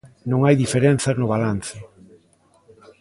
[0.29, 1.75] Non hai diferenzas no balance.